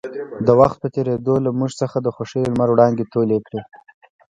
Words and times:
د 0.47 0.49
وخـت 0.59 0.77
پـه 0.81 0.87
تېـرېدو 0.95 1.33
لـه 1.43 1.49
مـوږ 1.57 1.71
څـخـه 1.79 1.97
د 2.03 2.07
خـوښـيو 2.15 2.45
لمـر 2.49 2.69
وړانـګې 2.71 3.05
تـولې 3.11 3.37
کـړې. 3.45 3.59